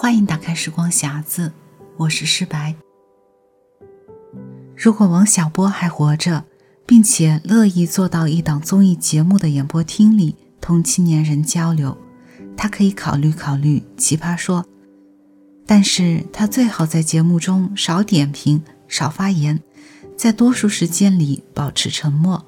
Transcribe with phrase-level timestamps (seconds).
[0.00, 1.52] 欢迎打开时光匣子，
[1.98, 2.74] 我是诗白。
[4.74, 6.42] 如果王小波还活着，
[6.86, 11.94] 并且乐意坐到一档综艺节目的演播厅里同青年人交流，
[12.56, 14.62] 他可以考虑考虑《奇葩说》，
[15.66, 19.60] 但是他最好在节目中少点评、少发言，
[20.16, 22.46] 在多数时间里保持沉默，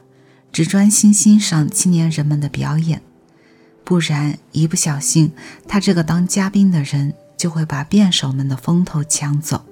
[0.50, 3.02] 只专心欣赏青年人们的表演。
[3.84, 5.32] 不然，一不小心，
[5.68, 7.12] 他这个当嘉宾的人
[7.42, 9.64] 就会把辩手们的风头抢走。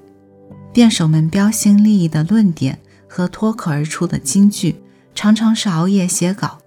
[0.72, 4.82] 辩手们标新立异的论点和脱口而出的金句，
[5.14, 6.58] 常常是熬夜写稿，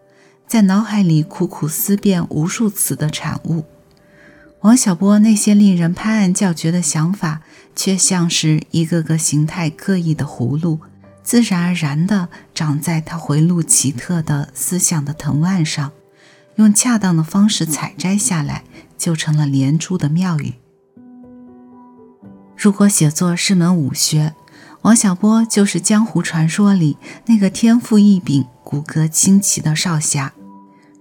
[0.47, 3.65] 在脑海里苦苦思辨无数次的产物。
[4.61, 7.41] 王小波那些令人拍案叫绝的想法，
[7.75, 10.79] 却像是一个个形态各异的葫芦，
[11.21, 15.91] 自然而然地长在他回路奇特的思想的藤蔓上。
[16.55, 18.63] 用恰当的方式采摘下来，
[18.97, 20.53] 就成了连珠的妙语。
[22.55, 24.33] 如果写作是门武学，
[24.83, 30.33] 王小波就是江湖传说里那个天赋异禀、骨骼清奇的少侠。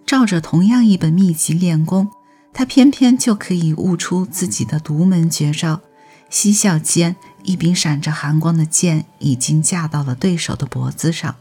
[0.05, 2.09] 照着同样一本秘籍练功，
[2.53, 5.81] 他偏偏就可以悟出自己的独门绝招。
[6.29, 11.35] 嬉笑间，一柄闪着寒光的剑已经架到了对手的脖子上，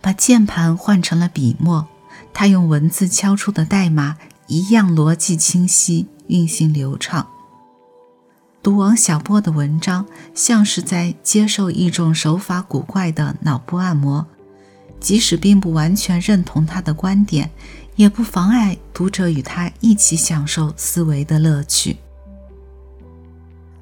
[0.00, 1.86] 把键盘换成了笔墨。
[2.34, 7.26] 他用文字敲出的代码一样逻辑清晰，运行流畅。
[8.62, 14.26] 读王小波的文章，像是在接受一种手法古怪的脑部按摩，
[15.00, 17.50] 即使并不完全认同他的观点，
[17.96, 21.96] 也不妨碍读者与他一起享受思维的乐趣。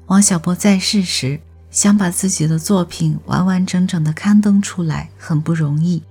[0.05, 1.39] 王小波在世时，
[1.69, 6.03] 想把自己的作品完完整整的刊登出来，很不容易。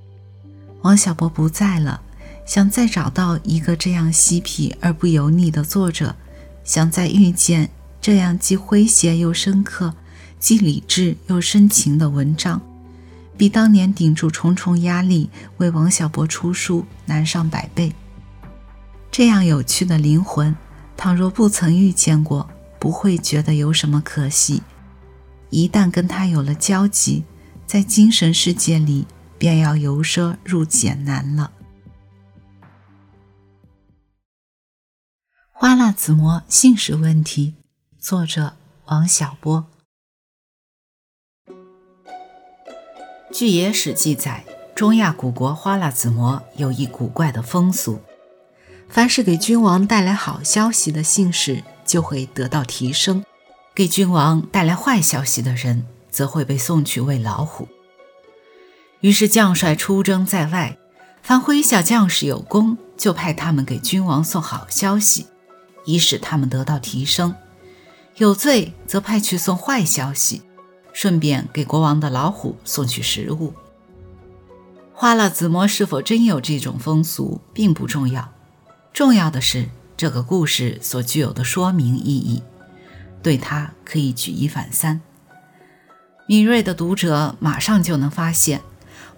[0.83, 2.03] 王小波不在了。
[2.45, 6.15] 想再找到一个这样嬉皮而不油腻的作者，
[6.63, 7.69] 想再遇见
[8.07, 9.93] 这样既诙谐又深刻、
[10.39, 12.63] 既理智又深情的文章，
[13.37, 17.93] 比当年顶住重重压力为王小波出书难上百倍。
[19.11, 20.55] 这样有趣的灵魂，
[20.97, 24.63] 倘若不曾遇见过，不会觉得有什么可惜；
[25.51, 27.25] 一旦跟他有了交集，
[27.67, 31.51] 在精神世界里便要由奢入俭难了。
[35.51, 37.57] 花剌子模姓氏问题，
[38.09, 38.53] 作者
[38.85, 39.67] 王小波。
[43.33, 44.45] 据野史记载，
[44.77, 47.99] 中亚古国花剌子模有一古怪的风俗：
[48.89, 53.25] 凡是给君王带来好消息的姓氏，就会得到提升；
[53.75, 57.67] 给君王带来坏消息的人，则会被送去喂老虎。
[59.01, 60.79] 于是将帅出征在外，
[61.25, 65.27] 凡麾下将士有功，就派他们给君王送好消息。
[65.85, 67.35] 以使他们得到提升，
[68.19, 70.41] 有罪则派去送坏消息，
[70.95, 73.53] 顺便给国王的老虎送去食物。
[74.95, 78.33] 花剌子模是否真有这种风俗，并不重要，
[78.95, 79.69] 重要的是
[79.99, 82.43] 这个故事所具有的说明意义，
[83.23, 85.03] 对它可以举一反三。
[86.27, 88.63] 敏锐的读者马上就能发现，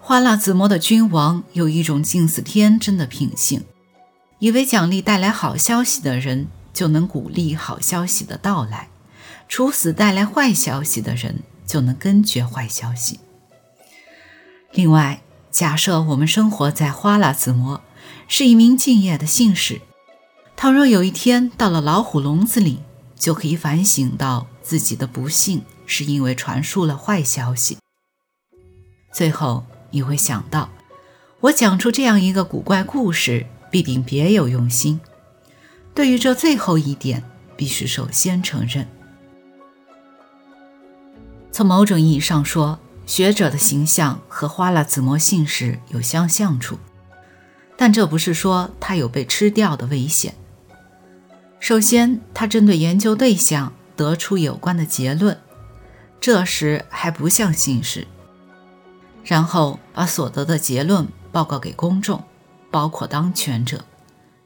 [0.01, 3.63] 花剌子模的君王有一种近似天真的品性，
[4.39, 6.47] 以为奖励带来好消息的人。
[6.73, 8.89] 就能鼓励好消息的到来，
[9.47, 13.19] 处死带来坏消息的人，就能根绝坏消息。
[14.71, 15.21] 另外，
[15.51, 17.81] 假设我们生活在花剌子模，
[18.27, 19.81] 是一名敬业的信使，
[20.55, 22.79] 倘若有一天到了老虎笼子里，
[23.15, 27.77] 就可以反省到自己的不幸是因为传述了坏消息。
[29.11, 30.69] 最后，你会想到，
[31.39, 35.01] 我讲出这样一个古怪故事，必定别有用心。
[35.99, 37.21] 对于这最后一点，
[37.57, 38.87] 必须首先承认。
[41.51, 46.79] 从某种意义上说，学者的形象和花剌子模信使有相像处，
[47.75, 50.33] 但这不是说他有被吃掉的危险。
[51.59, 55.37] 首先，他针对研究对象得出有关的结论，
[56.21, 58.07] 这时还不像信使；
[59.25, 62.23] 然后把所得的结论报告给公众，
[62.71, 63.83] 包括当权者，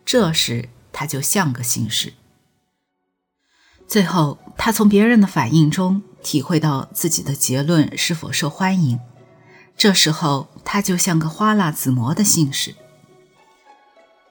[0.03, 0.67] 这时。
[0.93, 2.13] 他就像个信使。
[3.85, 8.99] 最后，他从别人的反应中体会到自己的结论是否受欢迎。
[9.75, 12.75] 这时候，他就像个花剌子模的信使。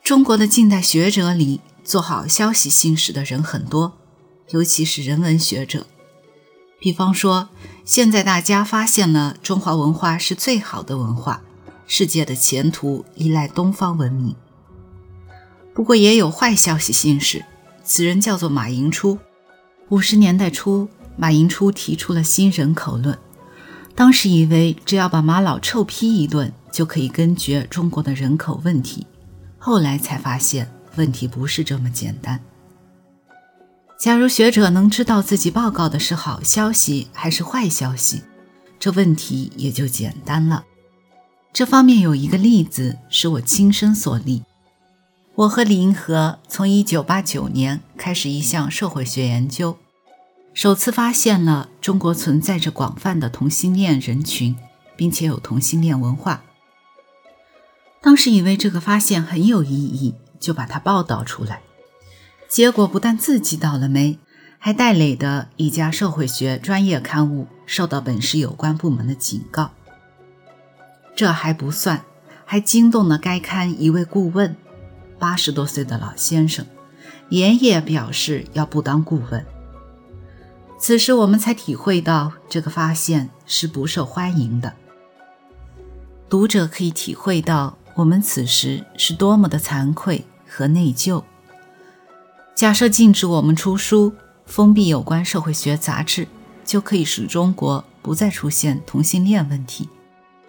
[0.02, 3.98] 中国的近代学者里，做好消息信使的人很多，
[4.50, 5.86] 尤其是人文学者。
[6.80, 7.50] 比方说，
[7.84, 11.42] 现在大家发现了中华文化是最好的文化，
[11.86, 14.34] 世界的前途依赖东方文明。
[15.74, 17.44] 不过也有坏消息信使，
[17.82, 19.18] 此人叫做马寅初，
[19.88, 23.18] 五十年代初，马寅初提出了新人口论，
[23.94, 29.06] 当时以为只要把马老臭批一顿就可以根绝中国的人口问题，
[29.58, 32.38] 后来才发现问题不是这么简单。
[33.98, 38.22] 假如学者能知道自己报告的是好消息还是坏消息，
[38.78, 40.64] 这问题也就简单了。
[41.52, 44.42] 这方面有一个例子是我亲身所历。
[45.42, 49.76] 我和李银河从1989年开始一项社会学研究，
[50.54, 54.56] 首次发现了中国存在着广泛的同性恋人群，
[54.94, 56.44] 并且有同性恋文化。
[58.00, 61.62] 当时以为这个发现很有意义，就把它报道出来。
[62.48, 64.20] 结果不但自己倒了霉，
[64.58, 69.72] 还带累的一家社会学专业刊物受到本市有关部门的警告。
[71.16, 72.04] 这还不算，
[72.44, 74.56] 还惊动了该刊一位顾问。
[75.22, 76.66] 八十多岁的老先生
[77.28, 79.46] 连夜表示要不当顾问。
[80.80, 84.72] 此时我们才体会到这个发现是不受欢迎的。
[86.28, 91.22] 读者可以体会到我们此时是多么的惭愧和内疚。
[92.56, 94.12] 假设禁止我们出书，
[94.44, 96.26] 封闭有关社会学杂志，
[96.64, 99.88] 就可以使中国不再出现同性恋问题，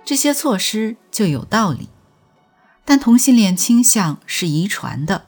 [0.04, 1.90] 这些措施就有道理。
[2.86, 5.26] 但同性恋倾向是遗传的，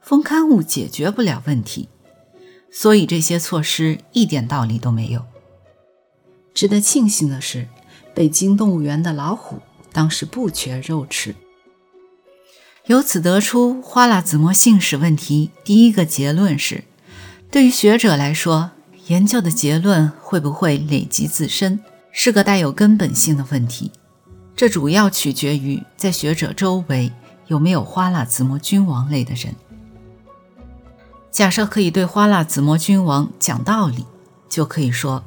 [0.00, 1.88] 封刊物解决不了问题，
[2.70, 5.24] 所以这些措施一点道理都没有。
[6.52, 7.68] 值得庆幸的是，
[8.14, 9.60] 北京动物园的老虎
[9.92, 11.34] 当时不缺肉吃。
[12.86, 16.84] 由此得出花剌子模姓氏问题，第一个结论是：
[17.50, 18.70] 对于学者来说，
[19.08, 21.80] 研究的结论会不会累积自身，
[22.10, 23.92] 是个带有根本性的问题。
[24.56, 27.12] 这主要取决于在学者周围
[27.46, 29.54] 有没有花剌子模君王类的人。
[31.30, 34.06] 假设可以对花剌子模君王讲道理，
[34.48, 35.22] 就可以说：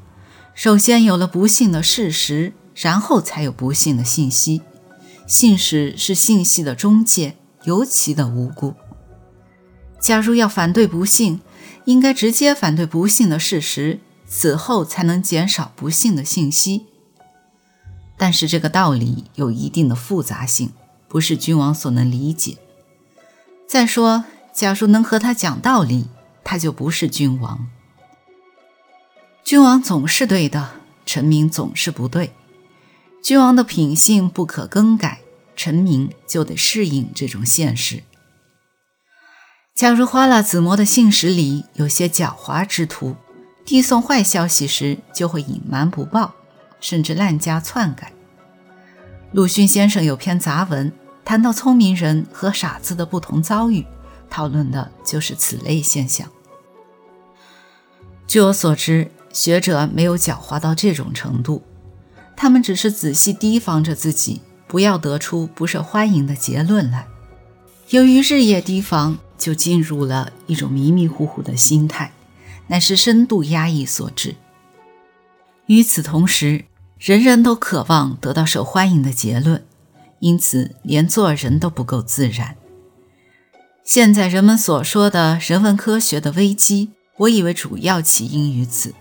[0.55, 4.63] 首先有了不幸的事实，然后才有不幸的信息。
[5.27, 8.73] 信使是信息的中介，尤其的无辜。
[9.99, 11.39] 假如要反对不幸，
[11.85, 16.87] 应该直接反对不幸的事实，此后才能减少不幸的信息。
[18.19, 20.73] 但是这个道理有一定的复杂性，
[21.07, 22.57] 不是君王所能理解。
[23.65, 26.07] 再说，假如能和他讲道理，
[26.43, 27.67] 他就不是君王。
[29.45, 32.33] 君王总是对的，臣民总是不对。
[33.23, 35.21] 君王的品性不可更改，
[35.55, 38.03] 臣民就得适应这种现实。
[39.73, 43.15] 假如花剌子模的信使里有些狡猾之徒，
[43.63, 46.35] 递送坏消息时就会隐瞒不报。
[46.79, 48.13] 甚至滥加篡改。
[49.31, 50.91] 鲁迅先生有篇杂文
[51.23, 53.85] 谈到聪明人和傻子的不同遭遇，
[54.29, 56.27] 讨论的就是此类现象。
[58.25, 61.61] 据我所知，学者没有狡猾到这种程度，
[62.35, 67.07] 他们只是仔细提防着自己，不要得出不受欢迎的结论来。
[67.89, 72.11] 由于日夜提防，就进入了一种迷迷糊糊的心态，
[72.67, 74.35] 乃是深度压抑所致。
[75.69, 76.65] 与此同时，
[76.97, 79.63] 人人都渴望得到受欢迎的结论，
[80.17, 82.57] 因此连做人都不够自然。
[83.83, 88.95] 现在人们所说的人文科学的危机，我以为主要起因于此。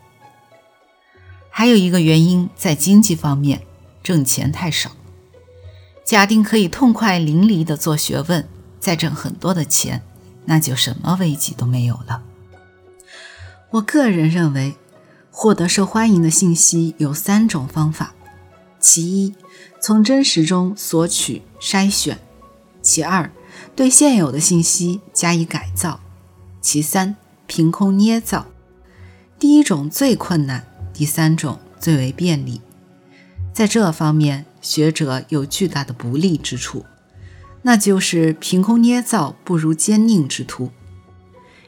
[1.49, 3.63] 还有一个原因在经济方面，
[4.03, 4.91] 挣钱太少。
[6.05, 8.47] 假定可以痛快淋漓地做学问，
[8.79, 10.03] 再挣很多的钱，
[10.45, 12.23] 那就什么危机都没有了。
[13.71, 14.77] 我个人认为。
[15.41, 18.13] 获得受欢迎的信息有三种方法：
[18.81, 19.35] 其一，
[19.81, 22.17] 从真实中索取筛选；
[22.83, 23.31] 其二，
[23.77, 26.01] 对现有的信息加以改造；
[26.61, 27.15] 其三，
[27.47, 28.49] 凭空捏造。
[29.39, 32.61] 第一种最困难，第三种最为便利。
[33.55, 36.85] 在这方面，学者有巨大的不利之处，
[37.63, 40.73] 那就是凭空捏造不如奸佞之徒。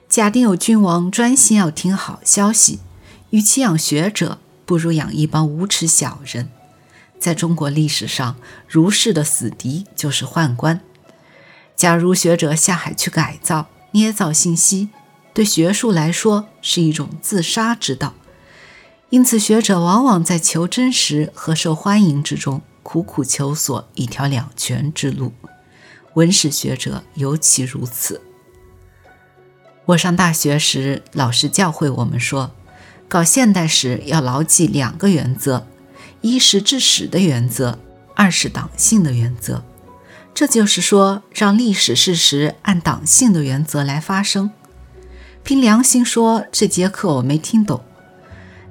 [0.09, 2.81] 假定有君王专心要听好消息。
[3.31, 6.51] 与其养学者，不如养一帮无耻小人。
[7.19, 10.81] 在中国历史上，儒士的死敌就是宦官。
[11.77, 14.89] 假如学者下海去改造、捏造信息，
[15.33, 18.15] 对学术来说是一种自杀之道。
[19.11, 25.33] 因此，学者往往在求真实和受欢迎之中苦苦求索一条两全之路。
[26.15, 28.21] 文史学者尤其如此。
[29.87, 32.53] 我上大学时，老师教会我们说。
[33.11, 35.67] 搞现代史要牢记两个原则：
[36.21, 37.81] 一是治史的原则，
[38.15, 39.65] 二是党性的原则。
[40.33, 44.53] 这就是说，让历史事实按党性的原则来发生。
[45.43, 47.81] 凭良心说，这节课我没听懂。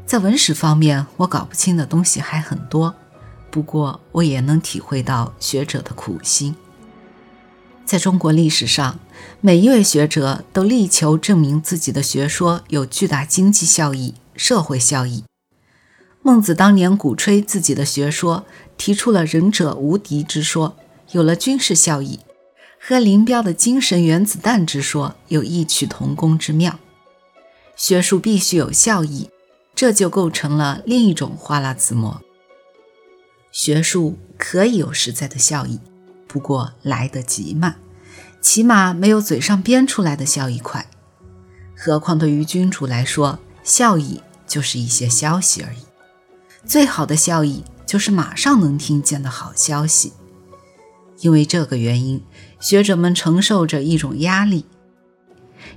[0.06, 2.96] 在文史方面，我搞不清的东西还很多。
[3.52, 6.56] 不过，我也能体会到学者的苦心。
[7.86, 9.00] 在中国历史上，
[9.42, 15.26] 每一位学者都力求证明自己的学说有巨大经济效益、社会效益。
[16.22, 18.46] 孟子当年鼓吹自己的学说，
[18.78, 20.78] 提出了“仁者无敌”之说，
[21.12, 22.20] 有了军事效益；
[22.80, 26.80] 和林彪的精神原子弹之说有异曲同工之妙。
[27.76, 29.30] 学术必须有效益，
[29.76, 32.22] 这就构成了另一种花剌子模。
[33.52, 35.80] 学术可以有实在的效益，
[36.28, 37.76] 不过来得极慢，
[38.40, 40.90] 起码没有嘴上编出来的效益快。
[41.76, 45.78] 何况对于君主来说，效益就是一些消息而已。
[46.66, 50.12] 最好的效益就是马上能听见的好消息。
[51.22, 52.22] 因为这个原因，
[52.60, 54.66] 学者们承受着一种压力，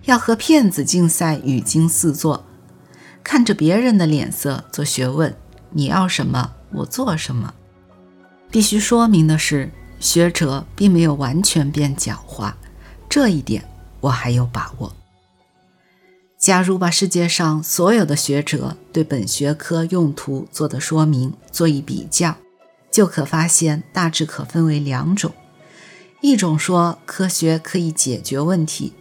[0.05, 2.45] 要和骗子竞赛，语惊四座，
[3.23, 5.37] 看着别人的脸色做学问。
[5.71, 7.53] 你要什么，我做什么。
[8.51, 12.53] 必须说明的是，学者并没有完全变狡猾，
[13.09, 13.65] 这一点
[14.01, 14.95] 我还有把握。
[16.43, 22.35] 假如把世界上所有的学者对本学科用途做的说明做一比较，
[22.91, 25.31] 就可发现大致可分为两种：
[26.21, 28.93] 一种说科学可以解决问题，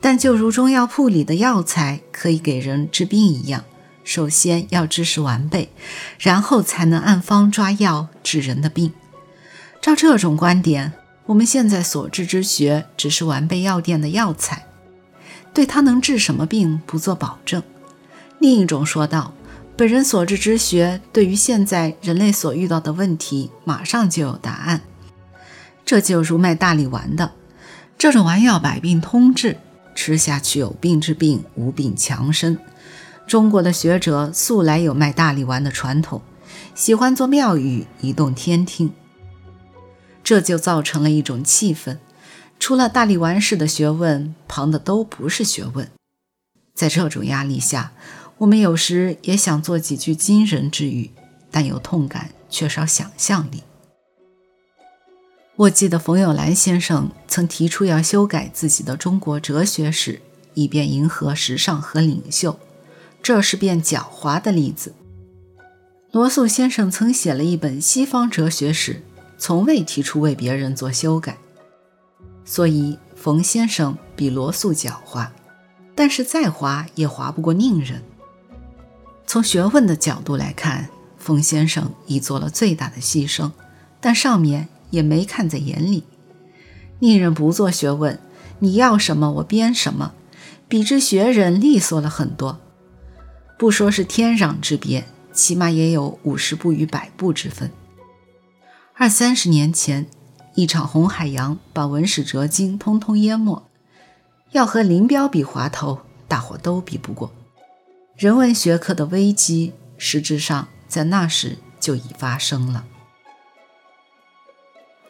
[0.00, 3.62] 但就如中药铺里的药材可以给人治病一样。
[4.02, 5.70] 首先要知识完备，
[6.18, 8.92] 然后才能按方抓药治人的病。
[9.80, 10.92] 照这种观点，
[11.26, 14.66] 我们现在所知之学只是完备药店的药材，
[15.54, 17.62] 对它能治什么病不做保证。
[18.40, 19.32] 另一种说道：
[19.76, 24.82] 本人所知之学对于现在人类所遇到的问题，马上就有答案。
[25.86, 27.32] 这就如卖大力丸的，
[27.96, 29.58] 这种丸药百病通治，
[29.94, 32.58] 吃下去有病治病，无病强身。
[33.26, 36.20] 中国的学者素来有卖大力丸的传统，
[36.74, 38.92] 喜欢做妙语以动天听，
[40.22, 41.98] 这就造成了一种气氛：
[42.58, 45.90] 除了大力丸式的学问，旁的都不是学问。
[46.74, 47.92] 在这种压力下，
[48.38, 51.10] 我们有时也想做几句惊人之语，
[51.50, 53.62] 但有痛感，缺少想象力。
[55.56, 60.20] 我记得冯友兰先生曾提出要修改自己的中国哲学史，
[60.54, 62.58] 以便迎合时尚和领袖。
[63.22, 64.94] 这是变狡猾的例子。
[66.10, 69.02] 罗素先生曾写了一本西方哲学史，
[69.38, 71.38] 从未提出为别人做修改，
[72.44, 75.28] 所以冯先生比罗素狡猾，
[75.94, 78.02] 但是再滑也滑不过宁人。
[79.26, 83.50] 从学问的角度来看，冯先生已做了最大的牺牲，
[84.00, 86.04] 但上面也没看在眼里。
[87.00, 88.20] 宁人不做学问，
[88.58, 90.12] 你要什么我编什么，
[90.68, 92.60] 比之学人利索了很多。
[93.58, 97.70] 不说是天壤之别，起码也有五十步与百步之分。
[98.94, 100.06] 二三十年前，
[100.54, 103.62] 一场红海洋把文史哲经通通淹没，
[104.52, 107.32] 要和林彪比滑头，大伙都比不过。
[108.16, 112.84] 人文学科的危机，实质上在那时就已发生了。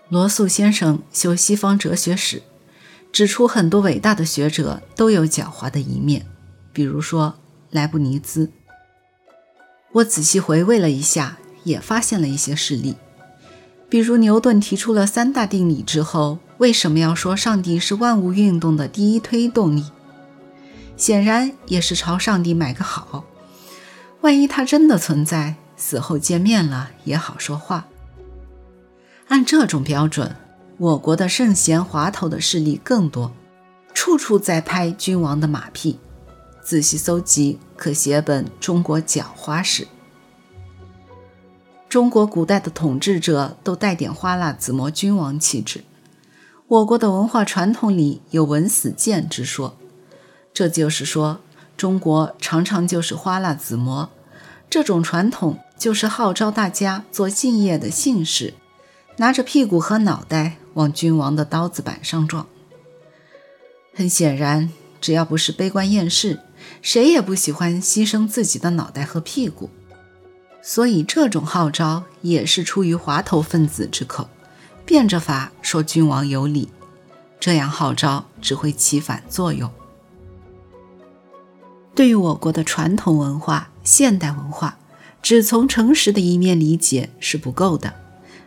[0.09, 2.43] 罗素先生修西方哲学史，
[3.13, 6.27] 指出很多伟大的学者都有狡猾的一面，
[6.73, 7.37] 比如说。
[7.71, 8.53] 莱布尼兹，
[9.95, 12.95] 我仔细回味了一下，也发现了一些事例。
[13.88, 19.85] 比如牛顿提出了三大定理之后，为什么要说上帝是万物运动的第一推动力？
[20.97, 23.25] 显然也是朝上帝买个好。
[24.21, 27.87] 万一他真的存在，死后见面了也好说话。
[29.29, 30.35] 按这种标准，
[30.79, 33.33] 我国的圣贤滑头的事例更多，
[33.93, 35.99] 处处在拍君王的马屁。
[36.62, 39.85] 仔细搜集，可写本《中国狡猾史》。
[41.95, 45.85] 中国古代的统治者都带点花剌子模君王气质。
[46.67, 49.77] 我国的文化传统里有“文死谏”之说，
[50.53, 51.39] 这就是说，
[51.77, 54.11] 中国常常就是花剌子模。
[54.69, 58.55] 这种传统就是号召大家做敬业的信士，
[59.19, 62.49] 拿着屁股和脑袋往君王的刀子板上撞。
[63.95, 64.69] 很显然，
[65.01, 66.41] 只要不是悲观厌世。
[66.83, 69.71] 谁也不喜欢牺牲自己的脑袋和屁股，
[70.66, 74.30] 所以这种号召也是出于滑头分子之口，
[74.87, 76.71] 变着法说君王有理。
[77.38, 79.71] 这样号召只会起反作用。
[81.94, 84.78] 对于我国的传统文化、现代文化，
[85.21, 87.92] 只从诚实的一面理解是不够的，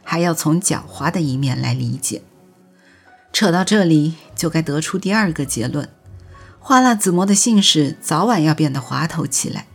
[0.03, 2.23] 还要从狡猾的一面来理解。
[3.31, 5.87] 扯到这里，就该得出第二个结论。
[6.57, 9.67] 花剌子模的姓氏早晚要变得滑头起来。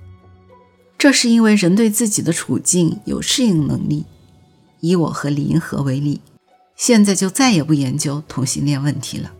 [1.03, 4.05] 这是因为人对自己的处境有适应能力。
[4.79, 6.21] 以我和李银河为例，
[6.77, 9.33] 现在就再也不研究同性恋问题了。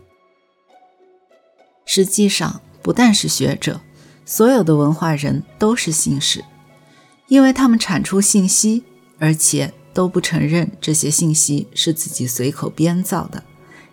[1.85, 3.79] 实际上，不但是学者，
[4.25, 6.43] 所有的文化人都是信使，
[7.29, 8.83] 因为他们产出信息，
[9.17, 13.41] 而且都不承认这些信息是自己随口编造的，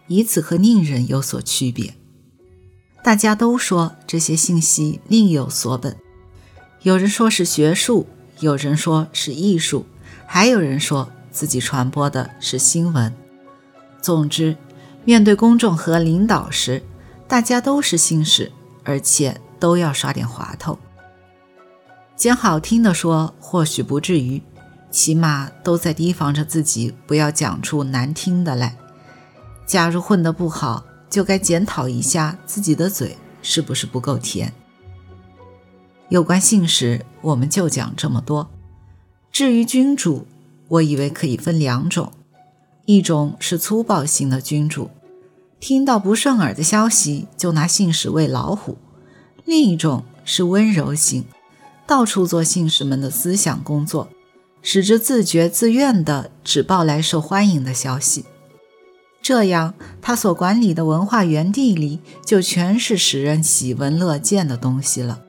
[0.08, 1.94] 以此和另人有所区别。
[3.04, 5.96] 大家都说这些信息另有所本。
[6.82, 8.06] 有人说是学术，
[8.38, 9.84] 有人说是艺术，
[10.26, 13.12] 还有人说自己传播的是新闻。
[14.00, 14.56] 总之，
[15.04, 16.82] 面对公众和领导时，
[17.28, 18.50] 大家都是信使，
[18.82, 20.78] 而且都要耍点滑头。
[22.16, 24.42] 讲好听的说，或许不至于，
[24.90, 28.74] 起码都在提防着自己不要讲出难听的来。
[29.66, 34.50] 假如混得不好，就该检讨一下自己的嘴是不是不够甜。
[36.10, 38.50] 有关姓氏，我们就讲这么多。
[39.30, 40.26] 至于君主，
[40.66, 42.12] 我以为可以分两种：
[42.84, 44.90] 一种是粗暴型的君主，
[45.60, 48.74] 听到不顺耳的消息就拿信使喂老虎；
[49.44, 51.24] 另一种是温柔型，
[51.86, 54.08] 到处做信使们的思想工作，
[54.62, 58.24] 使之自觉自愿地只报来受欢迎的消息。
[59.22, 65.20] 这样，他所管理的文化园地里就全是使人喜闻乐见的东西了。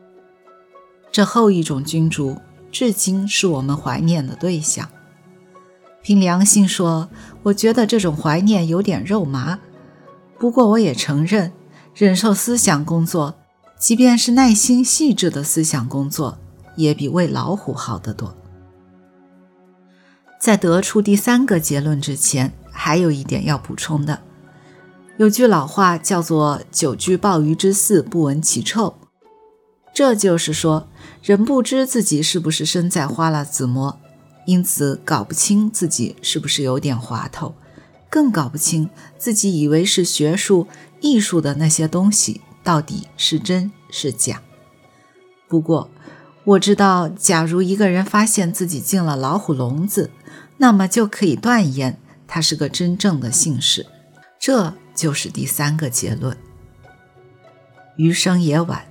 [1.11, 2.37] 这后一种君主，
[2.71, 4.87] 至今是我们怀念的对象。
[6.01, 7.09] 凭良心说，
[7.43, 9.59] 我觉得这种怀念有点肉麻。
[10.39, 11.51] 不过，我也承认，
[11.93, 13.35] 忍受思想工作，
[13.77, 16.39] 即便是耐心细致的思想工作，
[16.75, 18.35] 也比喂老虎好得多。
[20.39, 24.21] 在得出第三个结论之前，还有一点要补充的。
[25.17, 28.95] 有句老话叫做“久居鲍鱼之肆，不闻其臭”，
[29.93, 30.87] 这就是说。
[31.23, 33.99] 人不知自己是不是身在花剌子模，
[34.47, 37.53] 因此搞不清自己是不是有点滑头，
[38.09, 40.67] 更搞不清自己以为是学术
[40.99, 44.41] 艺术的那些东西到底是真是假。
[45.47, 45.91] 不过
[46.43, 50.09] 我知道，假如一个人发现自己进了老虎笼子，
[50.57, 53.85] 那么就可以断言他是个真正的信士。
[54.39, 56.35] 这就是第三个结论。
[57.97, 58.90] 余生也晚。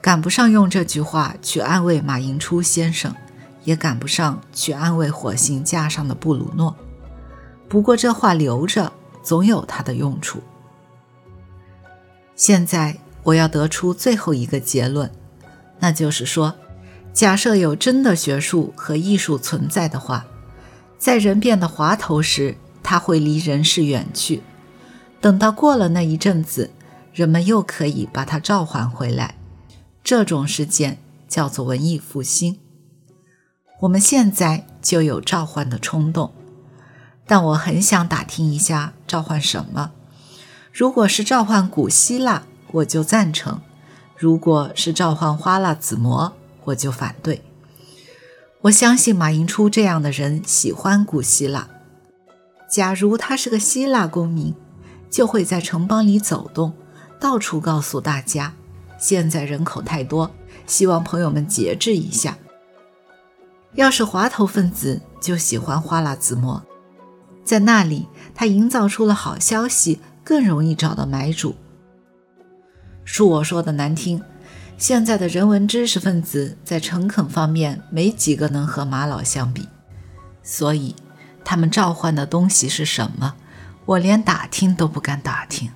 [0.00, 3.14] 赶不上用这句话去安慰马寅初先生，
[3.64, 6.74] 也赶不上去安慰火星架上的布鲁诺。
[7.68, 10.42] 不过这话留着，总有它的用处。
[12.34, 15.10] 现在我要得出最后一个结论，
[15.78, 16.54] 那就是说，
[17.12, 20.24] 假设有真的学术和艺术存在的话，
[20.98, 24.42] 在人变得滑头时，他会离人世远去。
[25.20, 26.70] 等到过了那一阵子，
[27.12, 29.34] 人们又可以把它召唤回来。
[30.10, 32.58] 这种事件叫做文艺复兴。
[33.82, 36.32] 我们现在就有召唤的冲动，
[37.28, 39.92] 但我很想打听一下召唤什么。
[40.72, 42.42] 如果是召唤古希腊，
[42.72, 43.60] 我就赞成；
[44.16, 46.32] 如果是召唤花剌子模，
[46.64, 47.44] 我就反对。
[48.62, 51.68] 我相信马寅初这样的人喜欢古希腊。
[52.68, 54.56] 假如他是个希腊公民，
[55.08, 56.72] 就会在城邦里走动，
[57.20, 58.54] 到处告诉大家。
[59.00, 60.30] 现在人口太多，
[60.66, 62.36] 希望朋友们节制一下。
[63.74, 66.62] 要是滑头分子就喜欢花剌子模，
[67.44, 71.56] 在那里他营造出了好消息，更容易找到买主。
[73.06, 74.22] 恕我说的难听，
[74.76, 79.68] 现在的人文知识分子在诚恳方面没几个能和马老相比，
[80.42, 80.94] 所以
[81.44, 83.34] 他们召唤的东西是什么，
[83.86, 85.70] 我连打听都不敢打听。